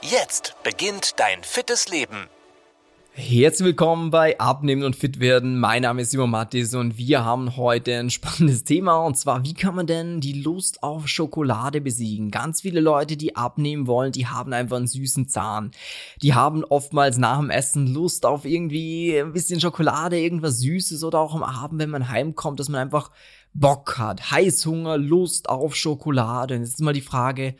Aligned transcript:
Jetzt 0.00 0.54
beginnt 0.62 1.18
dein 1.18 1.42
fittes 1.42 1.88
Leben. 1.88 2.28
Herzlich 3.10 3.66
willkommen 3.66 4.10
bei 4.10 4.38
Abnehmen 4.38 4.84
und 4.84 4.94
Fit 4.94 5.18
werden. 5.18 5.58
Mein 5.58 5.82
Name 5.82 6.02
ist 6.02 6.12
Simon 6.12 6.30
Mattis 6.30 6.72
und 6.72 6.96
wir 6.98 7.24
haben 7.24 7.56
heute 7.56 7.98
ein 7.98 8.10
spannendes 8.10 8.62
Thema 8.62 8.98
und 9.04 9.18
zwar, 9.18 9.42
wie 9.42 9.54
kann 9.54 9.74
man 9.74 9.88
denn 9.88 10.20
die 10.20 10.40
Lust 10.40 10.84
auf 10.84 11.08
Schokolade 11.08 11.80
besiegen? 11.80 12.30
Ganz 12.30 12.60
viele 12.60 12.78
Leute, 12.78 13.16
die 13.16 13.34
abnehmen 13.34 13.88
wollen, 13.88 14.12
die 14.12 14.28
haben 14.28 14.52
einfach 14.52 14.76
einen 14.76 14.86
süßen 14.86 15.28
Zahn. 15.28 15.72
Die 16.22 16.32
haben 16.32 16.62
oftmals 16.62 17.18
nach 17.18 17.40
dem 17.40 17.50
Essen 17.50 17.88
Lust 17.88 18.24
auf 18.24 18.44
irgendwie 18.44 19.18
ein 19.18 19.32
bisschen 19.32 19.60
Schokolade, 19.60 20.20
irgendwas 20.20 20.60
Süßes 20.60 21.02
oder 21.02 21.18
auch 21.18 21.34
am 21.34 21.42
Abend, 21.42 21.80
wenn 21.80 21.90
man 21.90 22.08
heimkommt, 22.08 22.60
dass 22.60 22.68
man 22.68 22.80
einfach 22.80 23.10
Bock 23.52 23.98
hat, 23.98 24.30
Heißhunger, 24.30 24.96
Lust 24.96 25.48
auf 25.48 25.74
Schokolade. 25.74 26.54
Und 26.54 26.60
jetzt 26.60 26.74
ist 26.74 26.82
mal 26.82 26.92
die 26.92 27.00
Frage, 27.00 27.56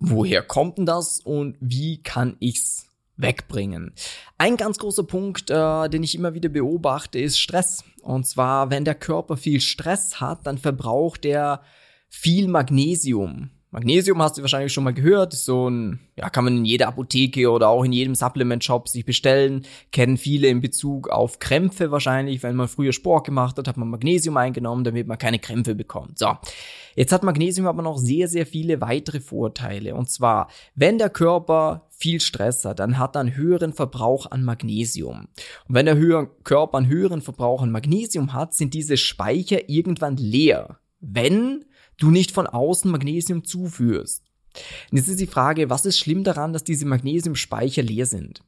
woher 0.00 0.42
kommt 0.42 0.78
denn 0.78 0.86
das 0.86 1.20
und 1.20 1.56
wie 1.60 2.02
kann 2.02 2.36
ich's 2.40 2.88
wegbringen? 3.16 3.92
Ein 4.38 4.56
ganz 4.56 4.78
großer 4.78 5.04
Punkt, 5.04 5.50
äh, 5.50 5.88
den 5.88 6.02
ich 6.02 6.14
immer 6.14 6.34
wieder 6.34 6.48
beobachte, 6.48 7.20
ist 7.20 7.38
Stress. 7.38 7.84
Und 8.02 8.26
zwar, 8.26 8.70
wenn 8.70 8.84
der 8.84 8.94
Körper 8.94 9.36
viel 9.36 9.60
Stress 9.60 10.20
hat, 10.20 10.46
dann 10.46 10.58
verbraucht 10.58 11.24
er 11.24 11.62
viel 12.08 12.48
Magnesium. 12.48 13.50
Magnesium 13.72 14.20
hast 14.20 14.36
du 14.36 14.42
wahrscheinlich 14.42 14.72
schon 14.72 14.82
mal 14.82 14.92
gehört, 14.92 15.32
ist 15.32 15.44
so 15.44 15.70
ein, 15.70 16.00
ja, 16.16 16.28
kann 16.28 16.42
man 16.42 16.58
in 16.58 16.64
jeder 16.64 16.88
Apotheke 16.88 17.48
oder 17.50 17.68
auch 17.68 17.84
in 17.84 17.92
jedem 17.92 18.16
Supplement-Shop 18.16 18.88
sich 18.88 19.04
bestellen. 19.04 19.64
Kennen 19.92 20.16
viele 20.16 20.48
in 20.48 20.60
Bezug 20.60 21.08
auf 21.08 21.38
Krämpfe 21.38 21.92
wahrscheinlich. 21.92 22.42
Wenn 22.42 22.56
man 22.56 22.66
früher 22.66 22.92
Sport 22.92 23.26
gemacht 23.26 23.56
hat, 23.58 23.68
hat 23.68 23.76
man 23.76 23.88
Magnesium 23.88 24.36
eingenommen, 24.36 24.82
damit 24.82 25.06
man 25.06 25.18
keine 25.18 25.38
Krämpfe 25.38 25.76
bekommt. 25.76 26.18
So. 26.18 26.36
Jetzt 26.96 27.12
hat 27.12 27.22
Magnesium 27.22 27.68
aber 27.68 27.82
noch 27.82 27.96
sehr, 27.96 28.26
sehr 28.26 28.44
viele 28.44 28.80
weitere 28.80 29.20
Vorteile. 29.20 29.94
Und 29.94 30.10
zwar, 30.10 30.48
wenn 30.74 30.98
der 30.98 31.10
Körper 31.10 31.86
viel 31.90 32.20
Stress 32.20 32.64
hat, 32.64 32.80
dann 32.80 32.98
hat 32.98 33.14
er 33.14 33.20
einen 33.20 33.36
höheren 33.36 33.72
Verbrauch 33.72 34.28
an 34.30 34.42
Magnesium. 34.42 35.28
Und 35.68 35.74
wenn 35.74 35.86
der 35.86 36.26
Körper 36.42 36.78
einen 36.78 36.88
höheren 36.88 37.22
Verbrauch 37.22 37.62
an 37.62 37.70
Magnesium 37.70 38.32
hat, 38.32 38.52
sind 38.54 38.74
diese 38.74 38.96
Speicher 38.96 39.68
irgendwann 39.68 40.16
leer. 40.16 40.80
Wenn 40.98 41.64
du 42.00 42.10
nicht 42.10 42.32
von 42.32 42.46
außen 42.46 42.90
Magnesium 42.90 43.44
zuführst. 43.44 44.24
Und 44.90 44.98
jetzt 44.98 45.08
ist 45.08 45.20
die 45.20 45.26
Frage, 45.26 45.70
was 45.70 45.86
ist 45.86 45.98
schlimm 45.98 46.24
daran, 46.24 46.52
dass 46.52 46.64
diese 46.64 46.86
Magnesiumspeicher 46.86 47.82
leer 47.82 48.06
sind? 48.06 48.42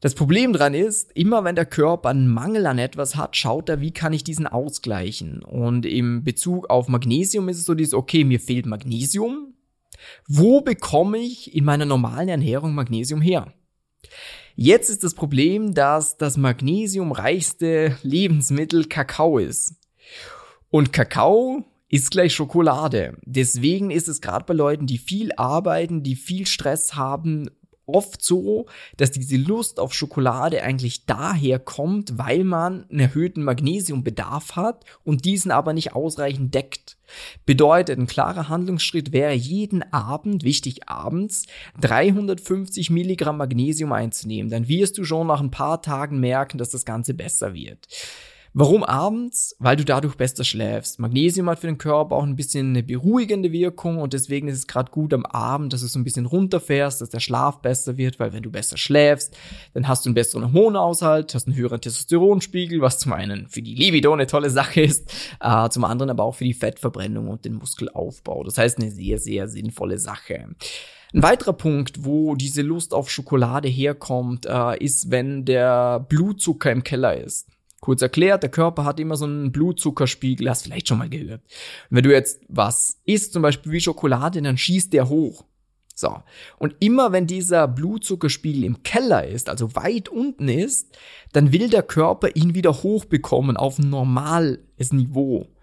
Das 0.00 0.14
Problem 0.14 0.52
dran 0.52 0.74
ist, 0.74 1.12
immer 1.12 1.44
wenn 1.44 1.54
der 1.54 1.64
Körper 1.64 2.10
einen 2.10 2.28
Mangel 2.28 2.66
an 2.66 2.78
etwas 2.78 3.16
hat, 3.16 3.36
schaut 3.36 3.68
er, 3.68 3.80
wie 3.80 3.90
kann 3.90 4.12
ich 4.12 4.22
diesen 4.22 4.46
ausgleichen. 4.46 5.42
Und 5.42 5.86
im 5.86 6.24
Bezug 6.24 6.68
auf 6.68 6.88
Magnesium 6.88 7.48
ist 7.48 7.58
es 7.58 7.64
so 7.64 7.74
dieses, 7.74 7.94
okay, 7.94 8.24
mir 8.24 8.40
fehlt 8.40 8.66
Magnesium. 8.66 9.54
Wo 10.26 10.60
bekomme 10.60 11.18
ich 11.18 11.54
in 11.54 11.64
meiner 11.64 11.86
normalen 11.86 12.28
Ernährung 12.28 12.74
Magnesium 12.74 13.22
her? 13.22 13.52
Jetzt 14.56 14.90
ist 14.90 15.02
das 15.04 15.14
Problem, 15.14 15.74
dass 15.74 16.16
das 16.16 16.36
magnesiumreichste 16.36 17.96
Lebensmittel 18.02 18.84
Kakao 18.84 19.38
ist. 19.38 19.74
Und 20.70 20.92
Kakao 20.92 21.64
ist 21.94 22.10
gleich 22.10 22.34
Schokolade. 22.34 23.16
Deswegen 23.24 23.92
ist 23.92 24.08
es 24.08 24.20
gerade 24.20 24.44
bei 24.44 24.54
Leuten, 24.54 24.88
die 24.88 24.98
viel 24.98 25.30
arbeiten, 25.36 26.02
die 26.02 26.16
viel 26.16 26.44
Stress 26.44 26.96
haben, 26.96 27.50
oft 27.86 28.20
so, 28.20 28.66
dass 28.96 29.12
diese 29.12 29.36
Lust 29.36 29.78
auf 29.78 29.94
Schokolade 29.94 30.64
eigentlich 30.64 31.06
daher 31.06 31.60
kommt, 31.60 32.18
weil 32.18 32.42
man 32.42 32.90
einen 32.90 32.98
erhöhten 32.98 33.44
Magnesiumbedarf 33.44 34.56
hat 34.56 34.84
und 35.04 35.24
diesen 35.24 35.52
aber 35.52 35.72
nicht 35.72 35.92
ausreichend 35.92 36.52
deckt. 36.52 36.96
Bedeutet, 37.46 37.96
ein 37.96 38.08
klarer 38.08 38.48
Handlungsschritt 38.48 39.12
wäre 39.12 39.34
jeden 39.34 39.84
Abend, 39.92 40.42
wichtig 40.42 40.88
abends, 40.88 41.44
350 41.80 42.90
Milligramm 42.90 43.36
Magnesium 43.36 43.92
einzunehmen. 43.92 44.50
Dann 44.50 44.66
wirst 44.66 44.98
du 44.98 45.04
schon 45.04 45.28
nach 45.28 45.40
ein 45.40 45.52
paar 45.52 45.80
Tagen 45.80 46.18
merken, 46.18 46.58
dass 46.58 46.70
das 46.70 46.84
Ganze 46.84 47.14
besser 47.14 47.54
wird. 47.54 47.86
Warum 48.56 48.84
abends? 48.84 49.56
Weil 49.58 49.74
du 49.74 49.84
dadurch 49.84 50.14
besser 50.14 50.44
schläfst. 50.44 51.00
Magnesium 51.00 51.50
hat 51.50 51.58
für 51.58 51.66
den 51.66 51.76
Körper 51.76 52.14
auch 52.14 52.22
ein 52.22 52.36
bisschen 52.36 52.68
eine 52.68 52.84
beruhigende 52.84 53.50
Wirkung 53.50 53.98
und 53.98 54.12
deswegen 54.12 54.46
ist 54.46 54.58
es 54.58 54.68
gerade 54.68 54.92
gut 54.92 55.12
am 55.12 55.26
Abend, 55.26 55.72
dass 55.72 55.80
du 55.80 55.88
so 55.88 55.98
ein 55.98 56.04
bisschen 56.04 56.26
runterfährst, 56.26 57.00
dass 57.00 57.10
der 57.10 57.18
Schlaf 57.18 57.62
besser 57.62 57.96
wird, 57.96 58.20
weil 58.20 58.32
wenn 58.32 58.44
du 58.44 58.52
besser 58.52 58.76
schläfst, 58.76 59.36
dann 59.72 59.88
hast 59.88 60.04
du 60.04 60.08
einen 60.10 60.14
besseren 60.14 60.52
Hormonaushalt, 60.52 61.34
hast 61.34 61.48
einen 61.48 61.56
höheren 61.56 61.80
Testosteronspiegel, 61.80 62.80
was 62.80 63.00
zum 63.00 63.12
einen 63.12 63.48
für 63.48 63.60
die 63.60 63.74
Libido 63.74 64.12
eine 64.12 64.28
tolle 64.28 64.50
Sache 64.50 64.82
ist, 64.82 65.12
äh, 65.40 65.68
zum 65.70 65.82
anderen 65.82 66.10
aber 66.10 66.22
auch 66.22 66.36
für 66.36 66.44
die 66.44 66.54
Fettverbrennung 66.54 67.26
und 67.26 67.44
den 67.44 67.54
Muskelaufbau. 67.54 68.44
Das 68.44 68.56
heißt, 68.56 68.78
eine 68.78 68.92
sehr, 68.92 69.18
sehr 69.18 69.48
sinnvolle 69.48 69.98
Sache. 69.98 70.46
Ein 71.12 71.22
weiterer 71.24 71.54
Punkt, 71.54 72.04
wo 72.04 72.36
diese 72.36 72.62
Lust 72.62 72.94
auf 72.94 73.10
Schokolade 73.10 73.66
herkommt, 73.66 74.46
äh, 74.46 74.78
ist, 74.78 75.10
wenn 75.10 75.44
der 75.44 75.98
Blutzucker 75.98 76.70
im 76.70 76.84
Keller 76.84 77.16
ist. 77.16 77.48
Kurz 77.84 78.00
erklärt, 78.00 78.42
der 78.42 78.50
Körper 78.50 78.86
hat 78.86 78.98
immer 78.98 79.14
so 79.14 79.26
einen 79.26 79.52
Blutzuckerspiegel, 79.52 80.48
hast 80.48 80.62
vielleicht 80.62 80.88
schon 80.88 80.96
mal 80.96 81.10
gehört. 81.10 81.42
Wenn 81.90 82.02
du 82.02 82.10
jetzt 82.10 82.40
was 82.48 83.02
isst, 83.04 83.34
zum 83.34 83.42
Beispiel 83.42 83.72
wie 83.72 83.80
Schokolade, 83.82 84.40
dann 84.40 84.56
schießt 84.56 84.90
der 84.94 85.10
hoch. 85.10 85.44
So. 85.94 86.22
Und 86.56 86.76
immer 86.80 87.12
wenn 87.12 87.26
dieser 87.26 87.68
Blutzuckerspiegel 87.68 88.64
im 88.64 88.82
Keller 88.84 89.26
ist, 89.26 89.50
also 89.50 89.76
weit 89.76 90.08
unten 90.08 90.48
ist, 90.48 90.96
dann 91.34 91.52
will 91.52 91.68
der 91.68 91.82
Körper 91.82 92.34
ihn 92.34 92.54
wieder 92.54 92.72
hochbekommen 92.72 93.58
auf 93.58 93.78
ein 93.78 93.90
normales 93.90 94.92
Niveau. 94.92 95.53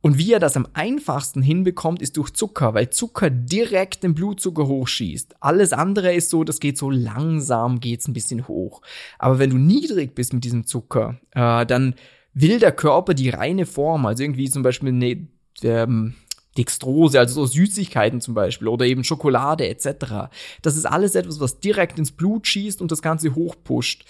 Und 0.00 0.16
wie 0.16 0.32
er 0.32 0.38
das 0.38 0.56
am 0.56 0.68
einfachsten 0.74 1.42
hinbekommt, 1.42 2.00
ist 2.02 2.16
durch 2.16 2.32
Zucker, 2.32 2.74
weil 2.74 2.90
Zucker 2.90 3.30
direkt 3.30 4.04
den 4.04 4.14
Blutzucker 4.14 4.66
hochschießt. 4.66 5.36
Alles 5.40 5.72
andere 5.72 6.14
ist 6.14 6.30
so, 6.30 6.44
das 6.44 6.60
geht 6.60 6.78
so 6.78 6.88
langsam, 6.88 7.80
geht's 7.80 8.06
ein 8.06 8.12
bisschen 8.12 8.46
hoch. 8.46 8.80
Aber 9.18 9.38
wenn 9.38 9.50
du 9.50 9.56
niedrig 9.56 10.14
bist 10.14 10.32
mit 10.32 10.44
diesem 10.44 10.66
Zucker, 10.66 11.18
äh, 11.32 11.66
dann 11.66 11.94
will 12.32 12.60
der 12.60 12.72
Körper 12.72 13.14
die 13.14 13.30
reine 13.30 13.66
Form, 13.66 14.06
also 14.06 14.22
irgendwie 14.22 14.48
zum 14.48 14.62
Beispiel 14.62 14.90
eine, 14.90 15.26
ähm, 15.62 16.14
Dextrose, 16.56 17.18
also 17.18 17.46
so 17.46 17.46
Süßigkeiten 17.46 18.20
zum 18.20 18.34
Beispiel 18.34 18.68
oder 18.68 18.86
eben 18.86 19.04
Schokolade 19.04 19.68
etc. 19.68 20.30
Das 20.62 20.76
ist 20.76 20.86
alles 20.86 21.14
etwas, 21.14 21.40
was 21.40 21.60
direkt 21.60 21.98
ins 21.98 22.10
Blut 22.10 22.46
schießt 22.46 22.80
und 22.80 22.90
das 22.90 23.02
Ganze 23.02 23.34
hochpusht. 23.34 24.04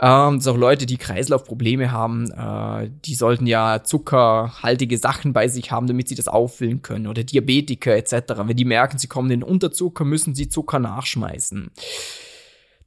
Ähm, 0.00 0.38
das 0.38 0.46
auch 0.46 0.56
Leute, 0.56 0.86
die 0.86 0.96
Kreislaufprobleme 0.96 1.92
haben, 1.92 2.30
äh, 2.30 2.90
die 3.04 3.14
sollten 3.14 3.46
ja 3.46 3.82
zuckerhaltige 3.84 4.96
Sachen 4.96 5.32
bei 5.32 5.48
sich 5.48 5.72
haben, 5.72 5.86
damit 5.86 6.08
sie 6.08 6.14
das 6.14 6.28
auffüllen 6.28 6.80
können 6.80 7.06
oder 7.06 7.22
Diabetiker 7.22 7.94
etc. 7.94 8.34
Wenn 8.44 8.56
die 8.56 8.64
merken, 8.64 8.98
sie 8.98 9.08
kommen 9.08 9.30
in 9.30 9.42
Unterzucker, 9.42 10.04
müssen 10.04 10.34
sie 10.34 10.48
Zucker 10.48 10.78
nachschmeißen. 10.78 11.70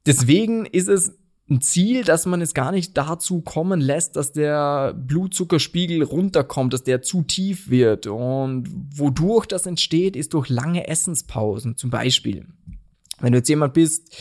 Deswegen 0.06 0.66
ist 0.66 0.88
es 0.88 1.16
ein 1.50 1.60
Ziel, 1.60 2.04
dass 2.04 2.24
man 2.24 2.40
es 2.40 2.54
gar 2.54 2.72
nicht 2.72 2.96
dazu 2.96 3.42
kommen 3.42 3.80
lässt, 3.80 4.16
dass 4.16 4.32
der 4.32 4.94
Blutzuckerspiegel 4.94 6.02
runterkommt, 6.02 6.72
dass 6.72 6.84
der 6.84 7.02
zu 7.02 7.22
tief 7.22 7.68
wird. 7.68 8.06
Und 8.06 8.66
wodurch 8.96 9.46
das 9.46 9.66
entsteht, 9.66 10.16
ist 10.16 10.32
durch 10.32 10.48
lange 10.48 10.88
Essenspausen. 10.88 11.76
Zum 11.76 11.90
Beispiel, 11.90 12.46
wenn 13.20 13.32
du 13.32 13.38
jetzt 13.38 13.48
jemand 13.48 13.74
bist, 13.74 14.16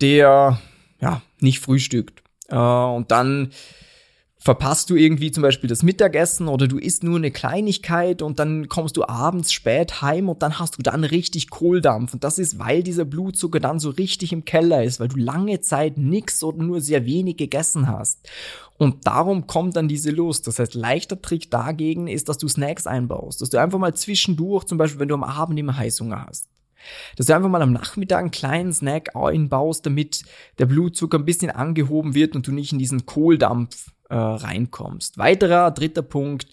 der 0.00 0.58
ja 1.00 1.22
nicht 1.38 1.60
frühstückt 1.60 2.22
äh, 2.48 2.56
und 2.56 3.10
dann 3.10 3.50
verpasst 4.44 4.90
du 4.90 4.94
irgendwie 4.94 5.30
zum 5.30 5.42
Beispiel 5.42 5.70
das 5.70 5.82
Mittagessen 5.82 6.48
oder 6.48 6.68
du 6.68 6.76
isst 6.76 7.02
nur 7.02 7.16
eine 7.16 7.30
Kleinigkeit 7.30 8.20
und 8.20 8.38
dann 8.38 8.68
kommst 8.68 8.98
du 8.98 9.08
abends 9.08 9.54
spät 9.54 10.02
heim 10.02 10.28
und 10.28 10.42
dann 10.42 10.58
hast 10.58 10.76
du 10.76 10.82
dann 10.82 11.02
richtig 11.02 11.48
Kohldampf. 11.48 12.12
Und 12.12 12.24
das 12.24 12.38
ist, 12.38 12.58
weil 12.58 12.82
dieser 12.82 13.06
Blutzucker 13.06 13.58
dann 13.58 13.80
so 13.80 13.88
richtig 13.88 14.34
im 14.34 14.44
Keller 14.44 14.84
ist, 14.84 15.00
weil 15.00 15.08
du 15.08 15.16
lange 15.16 15.62
Zeit 15.62 15.96
nichts 15.96 16.44
oder 16.44 16.62
nur 16.62 16.82
sehr 16.82 17.06
wenig 17.06 17.38
gegessen 17.38 17.88
hast. 17.88 18.28
Und 18.76 19.06
darum 19.06 19.46
kommt 19.46 19.76
dann 19.76 19.88
diese 19.88 20.10
Lust. 20.10 20.46
Das 20.46 20.58
heißt, 20.58 20.74
leichter 20.74 21.22
Trick 21.22 21.50
dagegen 21.50 22.06
ist, 22.06 22.28
dass 22.28 22.36
du 22.36 22.46
Snacks 22.46 22.86
einbaust. 22.86 23.40
Dass 23.40 23.48
du 23.48 23.58
einfach 23.58 23.78
mal 23.78 23.94
zwischendurch, 23.94 24.64
zum 24.64 24.76
Beispiel, 24.76 25.00
wenn 25.00 25.08
du 25.08 25.14
am 25.14 25.24
Abend 25.24 25.58
immer 25.58 25.78
Heißhunger 25.78 26.26
hast, 26.28 26.50
dass 27.16 27.26
du 27.26 27.34
einfach 27.34 27.48
mal 27.48 27.62
am 27.62 27.72
Nachmittag 27.72 28.18
einen 28.18 28.30
kleinen 28.30 28.74
Snack 28.74 29.16
einbaust, 29.16 29.86
damit 29.86 30.22
der 30.58 30.66
Blutzucker 30.66 31.18
ein 31.18 31.24
bisschen 31.24 31.50
angehoben 31.50 32.12
wird 32.12 32.36
und 32.36 32.46
du 32.46 32.52
nicht 32.52 32.72
in 32.72 32.78
diesen 32.78 33.06
Kohldampf 33.06 33.93
äh, 34.08 34.16
reinkommst. 34.16 35.18
Weiterer 35.18 35.70
dritter 35.70 36.02
Punkt 36.02 36.46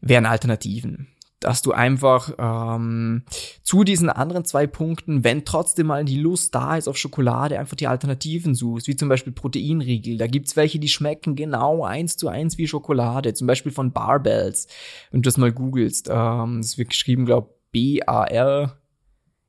wären 0.00 0.26
Alternativen. 0.26 1.08
dass 1.40 1.62
du 1.62 1.72
einfach 1.72 2.34
ähm, 2.38 3.22
zu 3.62 3.82
diesen 3.82 4.10
anderen 4.10 4.44
zwei 4.44 4.66
Punkten, 4.66 5.24
wenn 5.24 5.46
trotzdem 5.46 5.86
mal 5.86 6.04
die 6.04 6.18
Lust 6.18 6.54
da 6.54 6.76
ist 6.76 6.86
auf 6.86 6.98
Schokolade, 6.98 7.58
einfach 7.58 7.76
die 7.76 7.86
Alternativen 7.86 8.54
suchst, 8.54 8.88
wie 8.88 8.96
zum 8.96 9.08
Beispiel 9.08 9.32
Proteinriegel. 9.32 10.18
Da 10.18 10.26
gibt's 10.26 10.56
welche, 10.56 10.78
die 10.78 10.88
schmecken 10.88 11.36
genau 11.36 11.82
eins 11.82 12.18
zu 12.18 12.28
eins 12.28 12.58
wie 12.58 12.68
Schokolade, 12.68 13.32
zum 13.32 13.46
Beispiel 13.46 13.72
von 13.72 13.92
Barbells. 13.92 14.68
Wenn 15.10 15.22
du 15.22 15.28
das 15.28 15.38
mal 15.38 15.50
googelst, 15.50 16.10
ähm, 16.12 16.60
das 16.60 16.76
wird 16.76 16.90
geschrieben, 16.90 17.24
glaube 17.24 17.54
B-A-R 17.72 18.79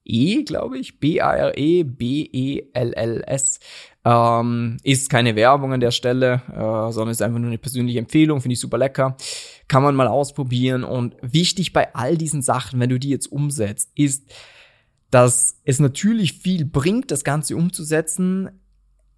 E, 0.03 0.44
glaube 0.44 0.77
ich, 0.80 1.00
B-A-R-E, 1.00 1.83
B-E-L-L-S. 1.83 3.59
Ähm, 4.03 4.77
ist 4.83 5.09
keine 5.09 5.36
Werbung 5.36 5.74
an 5.74 5.80
der 5.80 5.92
Stelle, 5.92 6.42
äh, 6.51 6.92
sondern 6.92 7.09
ist 7.09 7.21
einfach 7.21 7.39
nur 7.39 7.50
eine 7.50 7.59
persönliche 7.59 8.00
Empfehlung, 8.00 8.42
finde 8.42 8.53
ich 8.53 8.59
super 8.59 8.77
lecker. 8.77 9.15
Kann 9.68 9.83
man 9.83 9.95
mal 9.95 10.07
ausprobieren. 10.07 10.83
Und 10.83 11.15
wichtig 11.21 11.71
bei 11.71 11.94
all 11.94 12.18
diesen 12.18 12.42
Sachen, 12.42 12.80
wenn 12.80 12.89
du 12.89 13.00
die 13.00 13.09
jetzt 13.09 13.31
umsetzt, 13.31 13.92
ist, 13.95 14.31
dass 15.12 15.59
es 15.65 15.80
natürlich 15.80 16.33
viel 16.33 16.65
bringt, 16.65 17.12
das 17.12 17.24
Ganze 17.24 17.56
umzusetzen, 17.56 18.50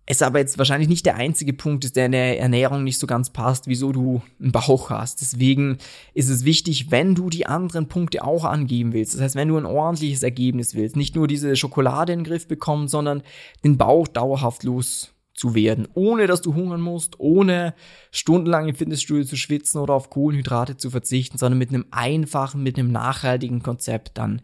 es 0.06 0.22
aber 0.22 0.40
jetzt 0.40 0.58
wahrscheinlich 0.58 0.90
nicht 0.90 1.06
der 1.06 1.16
einzige 1.16 1.54
Punkt 1.54 1.86
ist, 1.86 1.96
der 1.96 2.08
in 2.08 2.12
der 2.12 2.40
Ernährung 2.40 2.84
nicht 2.84 3.00
so 3.00 3.08
ganz 3.08 3.30
passt, 3.30 3.68
wieso 3.68 3.94
du 3.94 4.22
einen 4.40 4.52
Bauch 4.52 4.90
hast. 4.90 5.22
Deswegen 5.22 5.78
ist 6.14 6.30
es 6.30 6.44
wichtig, 6.44 6.92
wenn 6.92 7.16
du 7.16 7.30
die 7.30 7.46
anderen 7.46 7.88
Punkte 7.88 8.24
auch 8.24 8.44
angeben 8.44 8.92
willst. 8.92 9.14
Das 9.14 9.22
heißt, 9.22 9.36
wenn 9.36 9.48
du 9.48 9.58
ein 9.58 9.66
ordentliches 9.66 10.24
Ergebnis 10.24 10.76
willst, 10.76 10.98
nicht 10.98 11.16
nur 11.16 11.28
diese 11.28 11.56
Schokolade 11.56 12.12
in 12.12 12.20
den 12.20 12.26
Griff 12.26 12.48
bekommen, 12.48 12.90
sondern 12.90 13.24
den 13.64 13.78
Bauch 13.78 14.08
dauerhaft 14.10 14.64
los 14.64 15.14
zu 15.34 15.56
werden, 15.56 15.88
ohne 15.94 16.28
dass 16.28 16.42
du 16.42 16.54
hungern 16.54 16.82
musst, 16.82 17.20
ohne 17.20 17.74
stundenlang 18.12 18.68
im 18.68 18.76
Fitnessstudio 18.76 19.24
zu 19.24 19.36
schwitzen 19.36 19.82
oder 19.82 19.94
auf 19.94 20.10
Kohlenhydrate 20.10 20.78
zu 20.78 20.90
verzichten, 20.90 21.38
sondern 21.38 21.58
mit 21.58 21.70
einem 21.70 21.86
einfachen, 21.92 22.62
mit 22.62 22.78
einem 22.78 22.92
nachhaltigen 22.92 23.64
Konzept 23.64 24.18
dann 24.18 24.42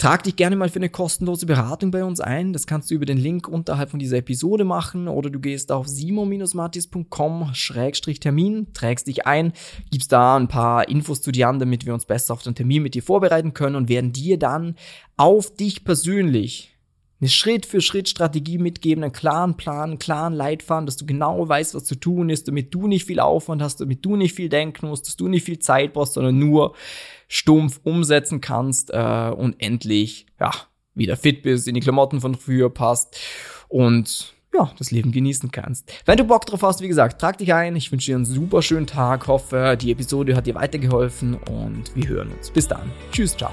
Trag 0.00 0.22
dich 0.22 0.36
gerne 0.36 0.54
mal 0.54 0.68
für 0.68 0.78
eine 0.78 0.90
kostenlose 0.90 1.44
Beratung 1.44 1.90
bei 1.90 2.04
uns 2.04 2.20
ein. 2.20 2.52
Das 2.52 2.68
kannst 2.68 2.88
du 2.88 2.94
über 2.94 3.04
den 3.04 3.18
Link 3.18 3.48
unterhalb 3.48 3.90
von 3.90 3.98
dieser 3.98 4.18
Episode 4.18 4.62
machen 4.62 5.08
oder 5.08 5.28
du 5.28 5.40
gehst 5.40 5.72
auf 5.72 5.88
simon-martis.com-termin, 5.88 8.72
trägst 8.74 9.08
dich 9.08 9.26
ein, 9.26 9.52
gibst 9.90 10.12
da 10.12 10.36
ein 10.36 10.46
paar 10.46 10.88
Infos 10.88 11.20
zu 11.20 11.32
dir 11.32 11.48
an, 11.48 11.58
damit 11.58 11.84
wir 11.84 11.94
uns 11.94 12.04
besser 12.04 12.34
auf 12.34 12.44
den 12.44 12.54
Termin 12.54 12.84
mit 12.84 12.94
dir 12.94 13.02
vorbereiten 13.02 13.54
können 13.54 13.74
und 13.74 13.88
werden 13.88 14.12
dir 14.12 14.38
dann 14.38 14.76
auf 15.16 15.56
dich 15.56 15.82
persönlich 15.82 16.76
eine 17.20 17.28
Schritt-für-Schritt-Strategie 17.28 18.58
mitgeben, 18.58 19.02
einen 19.02 19.12
klaren 19.12 19.56
Plan, 19.56 19.90
einen 19.90 19.98
klaren 19.98 20.34
Leitfaden, 20.34 20.86
dass 20.86 20.96
du 20.96 21.06
genau 21.06 21.48
weißt, 21.48 21.74
was 21.74 21.84
zu 21.84 21.96
tun 21.96 22.30
ist, 22.30 22.46
damit 22.46 22.72
du 22.72 22.86
nicht 22.86 23.04
viel 23.04 23.18
Aufwand 23.18 23.60
hast, 23.60 23.80
damit 23.80 24.04
du 24.04 24.14
nicht 24.14 24.36
viel 24.36 24.48
denken 24.48 24.86
musst, 24.86 25.08
dass 25.08 25.16
du 25.16 25.26
nicht 25.26 25.44
viel 25.44 25.58
Zeit 25.58 25.94
brauchst, 25.94 26.12
sondern 26.12 26.38
nur 26.38 26.76
stumpf 27.28 27.80
umsetzen 27.84 28.40
kannst 28.40 28.90
äh, 28.90 29.30
und 29.30 29.60
endlich 29.60 30.26
ja 30.40 30.50
wieder 30.94 31.16
fit 31.16 31.42
bist, 31.42 31.68
in 31.68 31.74
die 31.74 31.80
Klamotten 31.80 32.20
von 32.20 32.34
früher 32.34 32.70
passt 32.70 33.16
und 33.68 34.34
ja, 34.54 34.72
das 34.78 34.90
Leben 34.90 35.12
genießen 35.12 35.52
kannst. 35.52 35.92
Wenn 36.06 36.16
du 36.16 36.24
Bock 36.24 36.46
drauf 36.46 36.62
hast, 36.62 36.80
wie 36.80 36.88
gesagt, 36.88 37.20
trag 37.20 37.38
dich 37.38 37.52
ein. 37.52 37.76
Ich 37.76 37.92
wünsche 37.92 38.06
dir 38.06 38.16
einen 38.16 38.24
super 38.24 38.62
schönen 38.62 38.86
Tag, 38.86 39.26
hoffe, 39.26 39.76
die 39.80 39.92
Episode 39.92 40.34
hat 40.34 40.46
dir 40.46 40.54
weitergeholfen 40.54 41.34
und 41.34 41.94
wir 41.94 42.08
hören 42.08 42.32
uns. 42.32 42.50
Bis 42.50 42.66
dann. 42.66 42.90
Tschüss, 43.12 43.36
ciao. 43.36 43.52